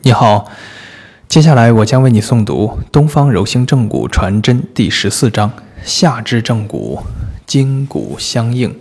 [0.00, 0.50] 你好，
[1.28, 5.52] 接下来我将为你诵读《东方柔性正骨传真》第十四章：
[5.84, 7.02] 下肢正骨，
[7.46, 8.76] 筋骨相应，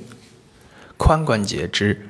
[0.97, 2.07] 髋关节之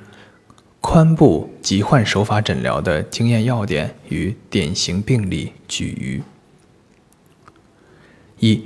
[0.80, 6.22] 髋部疾患手法诊疗的经验要点与典型病例举隅。
[8.38, 8.64] 一、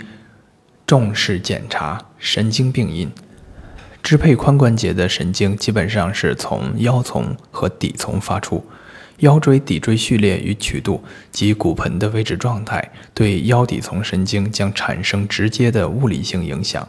[0.87, 3.11] 重视检查神经病因。
[4.03, 8.65] 支配髋关节的神经基本上是从腰丛和底丛发出。
[9.21, 16.87] 腰椎骶椎序列与曲度及骨盆的位置状态对腰底丛神经将产生直接的物理性影响。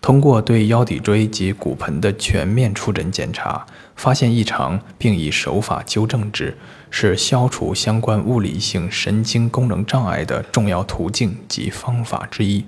[0.00, 6.56] 通过对腰骶椎及骨盆的全面触诊检查，发现异常并以手法纠正之，
[6.90, 12.64] 是消除相关物理性神经功能障碍的重要途径及方法之一。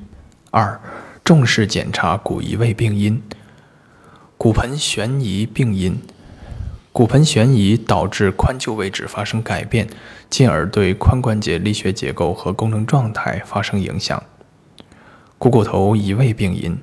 [0.51, 0.79] 二、
[1.25, 3.23] 重视检查骨移位病因。
[4.37, 5.99] 骨盆悬移病因。
[6.93, 9.89] 骨盆悬移导致髋臼位置发生改变，
[10.29, 14.23] 进而对髋关节力学结构和功能状态发生影响。
[15.39, 16.79] 股骨头移位病因：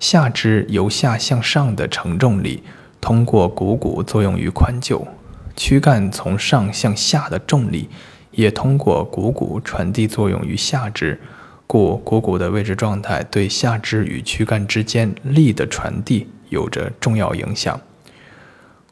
[0.00, 2.64] 下肢由下向上的承重力
[3.00, 5.06] 通过股骨作用于髋臼，
[5.54, 7.88] 躯干从上向下的重力
[8.32, 11.20] 也通过股骨传递作用于下肢，
[11.68, 17.80] 故股骨的位置状态对下肢与躯干之间力的传递有着重要影响。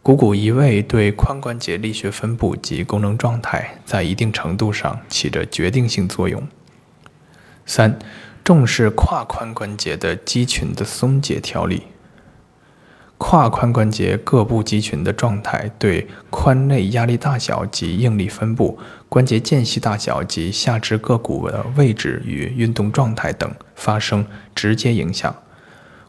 [0.07, 6.47] 股骨移位对髋关节力学分布及功能状态在一定程度上起着决定性作用。
[7.65, 7.99] 三、
[8.45, 11.89] 重视胯髋关节的肌群的松解调理。
[13.19, 25.35] 胯髋关节各部肌群的状态对髋内压力大小及应力分布、关节间隙大小及下肢各骨的位置与运动状态等发生直接影响。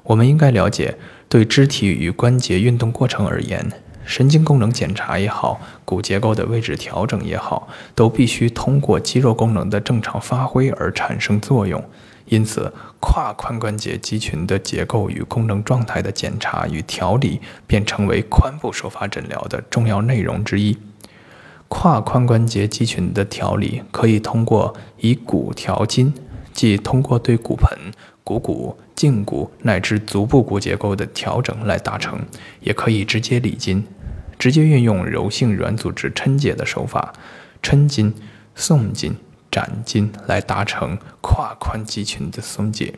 [0.04, 3.68] 我们应该了解，对肢体与关节运动过程而言。
[4.08, 11.84] 神经功能检查也好，骨结构的位置调整也好，都必须通过肌肉功能的正常发挥而产生作用。
[12.26, 20.78] 因此，跨髋关节肌群的结构与功能状态的检查与调理，便成为髋部手法诊疗的重要内容之一。
[21.68, 26.14] 跨髋关节肌群的调理可以通过以骨调筋，
[26.54, 27.78] 即通过对骨盆、
[28.24, 32.20] 股骨、胫骨乃至足部骨结构的调整来达成，
[32.62, 33.86] 也可以直接理筋。
[34.38, 37.14] 直接运用柔性软组织抻解的手法，
[37.62, 38.14] 抻筋、
[38.56, 39.16] 送筋、
[39.52, 42.94] 展筋来达成胯髋肌群的松解。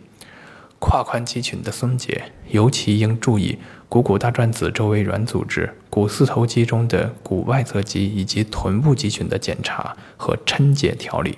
[0.79, 3.57] 胯髋肌群的松解，尤其应注意
[3.89, 11.37] 股骨大转子周围软组织、股四头肌中的股外侧肌以及臀部肌群的检查和抻解调理。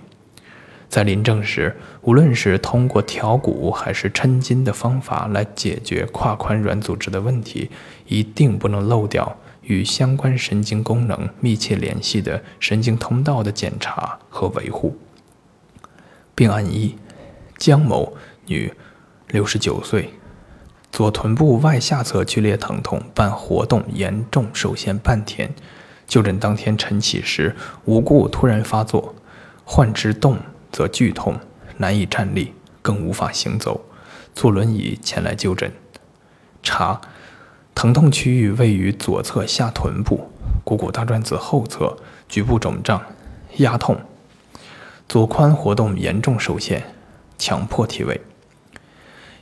[0.88, 7.72] 在临证时，无论是通过调骨还是抻筋的方法来解决胯髋软组织的问题，
[8.07, 9.38] 一定不能漏掉。
[9.62, 14.98] 与相关神经功能密切联系的神经通道的检查和维护。
[16.34, 16.96] 病案一：
[17.58, 18.14] 江某，
[18.48, 18.74] 女，
[19.28, 20.14] 六十九岁，
[20.92, 25.54] 左臀部外下侧剧烈疼痛，伴活动严重受限半天。
[26.08, 27.56] 就诊当天晨起时，
[27.86, 29.16] 无故突然发作，
[29.64, 30.38] 患肢动
[30.72, 31.40] 则剧痛，
[31.78, 33.86] 难以站立，更无法行走，
[34.34, 35.72] 坐轮椅前来就诊，
[36.64, 37.00] 查。
[37.74, 40.30] 疼痛区域位于左侧下臀部
[40.64, 41.98] 股骨大转子后侧，
[42.30, 43.02] 局部肿胀，
[43.58, 44.00] 压痛，
[45.09, 46.84] 左髋活动严重受限，
[47.38, 48.22] 强迫体位。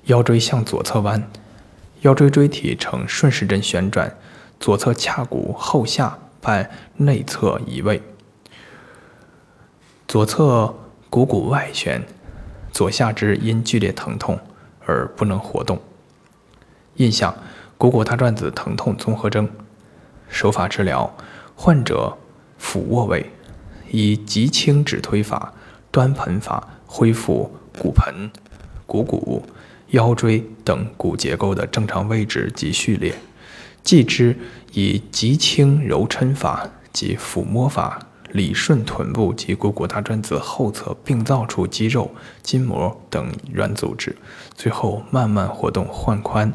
[0.06, 1.30] 腰椎向左侧弯，
[2.02, 4.16] 腰椎椎体呈顺时针旋转，
[4.60, 8.02] 左侧髂骨后下半内侧移位，
[10.08, 10.74] 左侧
[11.10, 12.02] 股骨外旋，
[12.72, 14.40] 左下肢因剧烈疼痛
[14.86, 15.78] 而不能活动。
[16.96, 17.36] 印象。
[17.80, 19.48] 股骨大转子疼痛综合征，
[20.28, 21.16] 手法治疗：
[21.56, 22.18] 患者
[22.58, 23.32] 俯卧位，
[23.90, 25.54] 以极轻指推法、
[25.90, 27.50] 端盆法恢复
[27.82, 28.30] 骨盆、
[28.86, 29.46] 股骨、
[29.92, 33.14] 腰椎等骨结构的正常位置及序列；
[33.82, 34.38] 继之
[34.74, 37.98] 以极轻揉抻法及抚摸法
[38.34, 42.12] 理顺臀部及股骨大转子后侧病灶处肌肉、
[42.44, 44.12] 筋膜等软组织；
[44.54, 46.52] 最后慢慢活动患髋。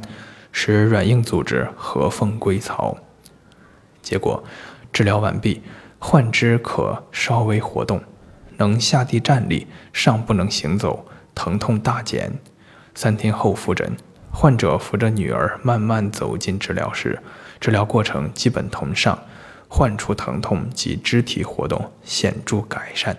[0.56, 2.96] 使软硬组织合缝归槽。
[4.00, 4.44] 结果，
[4.92, 5.60] 治疗完毕，
[5.98, 8.00] 患肢可稍微活动，
[8.56, 12.32] 能下地站立，尚不能行走，疼痛大减。
[12.94, 13.96] 三天后复诊，
[14.30, 17.18] 患者扶着女儿慢慢走进治疗室，
[17.58, 19.18] 治疗过程基本同上，
[19.66, 23.16] 患处疼痛及肢体活动显著改善。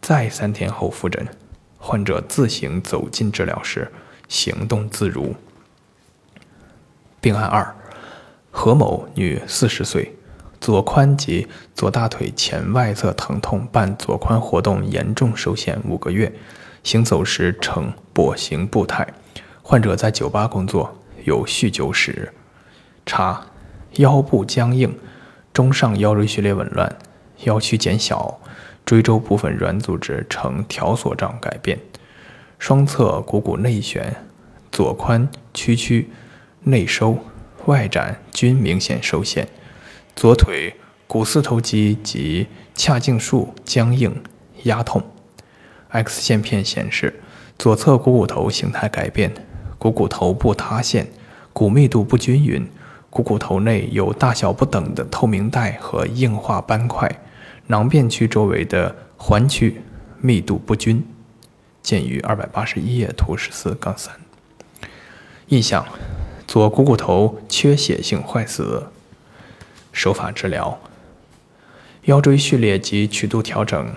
[0.00, 1.26] 再三天后复诊，
[1.78, 3.90] 患者自行走进治疗室，
[4.28, 5.34] 行动自如。
[7.20, 7.74] 病案二：
[8.50, 10.16] 何某，女，四十岁，
[10.58, 16.32] 左髋及左大腿前外侧疼痛伴左髋活动严重受限五个月，
[16.82, 19.06] 行走时呈跛行步态。
[19.62, 22.32] 患者在酒吧工作，有酗酒史。
[23.04, 23.46] 查
[23.96, 24.98] 腰部僵硬，
[25.52, 26.96] 中上腰椎序列紊乱，
[27.44, 28.40] 腰区减小，
[28.86, 31.78] 椎周部分软组织呈条索状改变，
[32.58, 34.16] 双侧股骨内旋，
[34.72, 36.10] 左髋屈曲、
[36.62, 37.18] 内收、
[37.66, 39.48] 外展均明显受限。
[40.14, 40.74] 左腿
[41.06, 42.46] 股四头肌及
[42.76, 44.22] 髂胫束僵硬
[44.64, 45.02] 压痛
[45.88, 47.20] ，X 线片显示
[47.58, 49.32] 左侧股骨头形态改变，
[49.78, 51.06] 股骨头部塌陷，
[51.52, 52.68] 骨密度不均匀，
[53.08, 57.10] 股骨头内有大小不等的透明带和硬化斑块，
[57.66, 59.80] 囊变区周围的环区
[60.20, 61.04] 密度不均，
[61.82, 64.14] 见于二百八十一页图十四杠三。
[65.48, 65.84] 印象：
[66.50, 68.88] 左股骨头缺血性坏死。
[69.92, 70.80] 手法治疗：
[72.06, 73.94] 腰椎序列及曲度调整，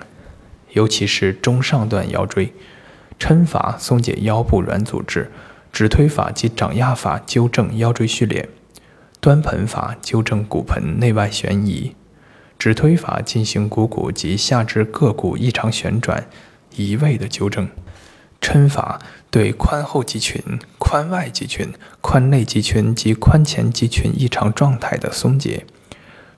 [0.73, 2.53] 尤其是中上段腰椎。
[3.19, 5.31] 抻法松解腰部软组织，
[5.71, 8.47] 指推法及掌压法纠正腰椎序列，
[9.19, 11.95] 端盆法纠正骨盆内外旋移，
[12.59, 16.27] 指推法进行股骨及下肢各骨异常旋转、
[16.75, 17.67] 移位的纠正。
[18.43, 18.99] 抻法
[19.31, 25.65] 对髋后肌群、髋外肌群、髋内肌群及髋前肌群异常状态的松解。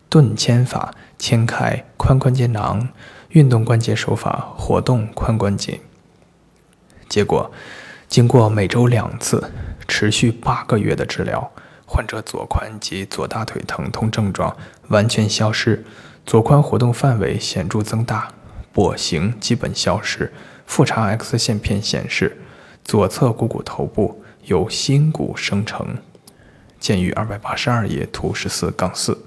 [0.07, 2.89] 顿牵法牵开髋关节囊，
[3.29, 5.81] 运动关节手法活动髋关节。
[7.09, 7.51] 结果，
[8.07, 9.51] 经过每周两次、
[9.87, 11.51] 持续八个月的治疗，
[11.87, 14.55] 患者左髋及左大腿疼痛症状
[14.89, 15.83] 完全消失，
[16.23, 18.31] 左髋活动范围显著增大，
[18.73, 20.31] 跛行基本消失。
[20.65, 22.37] 复查 X 线片显示，
[22.83, 25.97] 左侧股骨头部有新骨生成。
[26.79, 29.24] 见于二百八十二页图十四杠四。